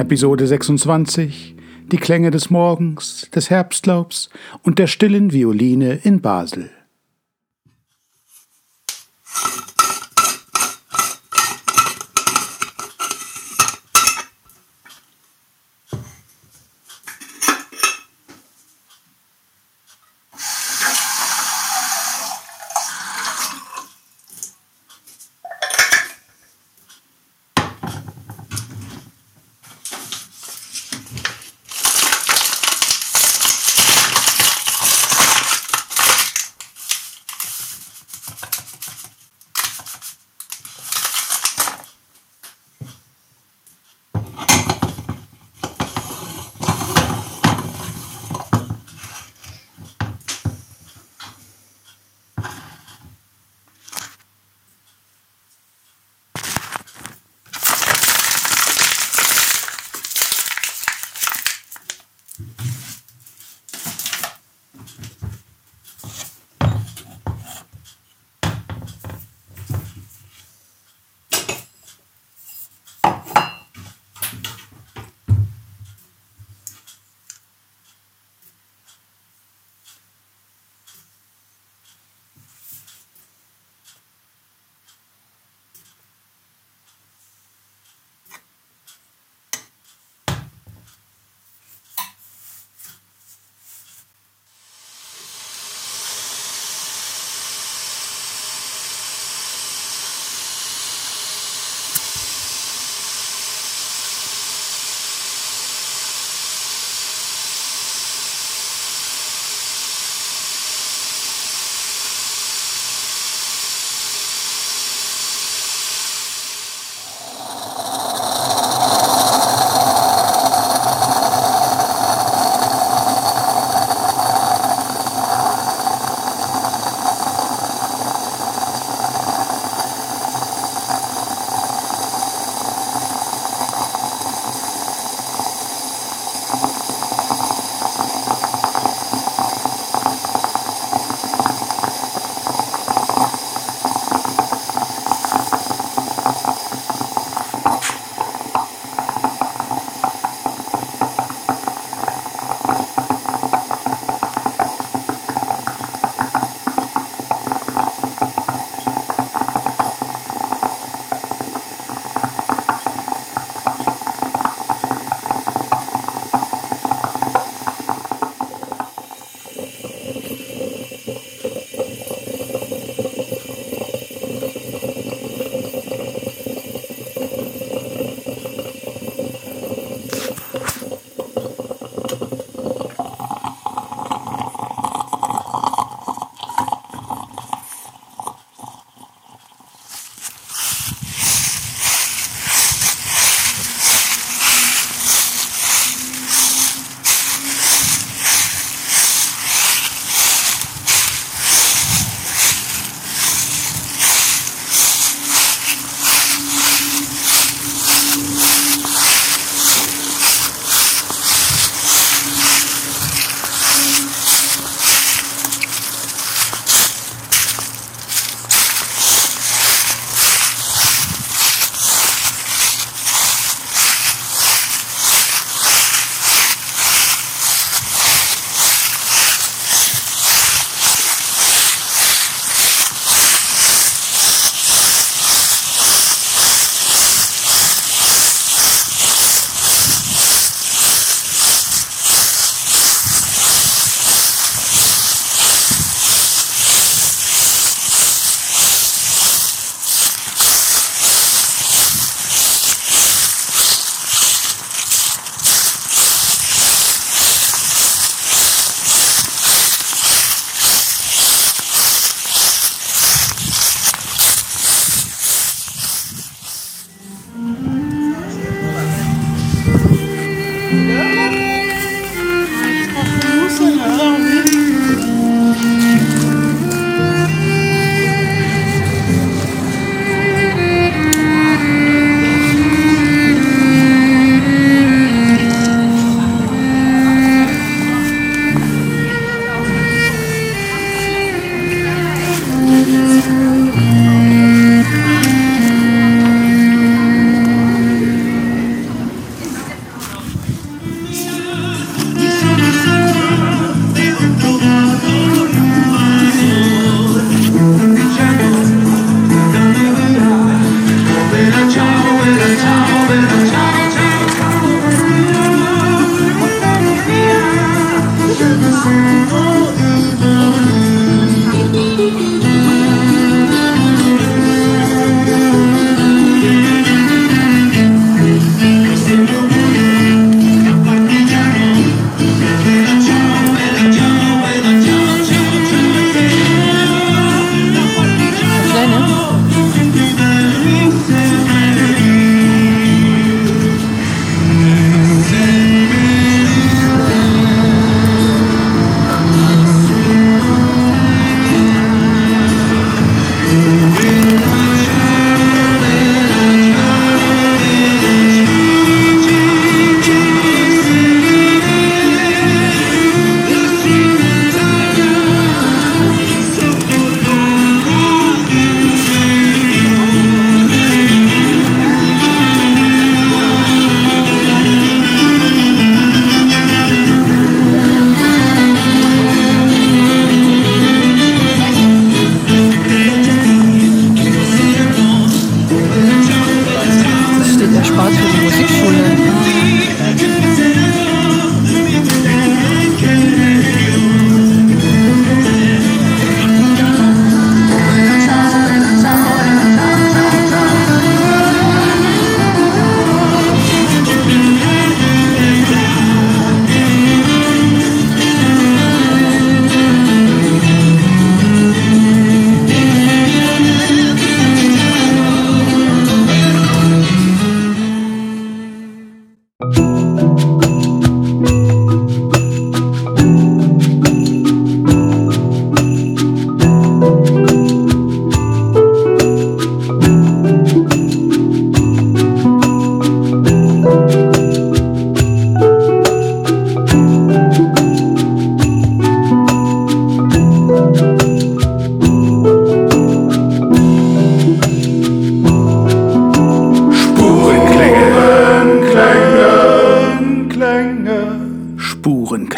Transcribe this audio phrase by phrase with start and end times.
[0.00, 1.54] Episode 26.
[1.92, 4.30] Die Klänge des Morgens, des Herbstlaubs
[4.62, 6.70] und der stillen Violine in Basel.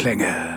[0.02, 0.51] Spurenklänge.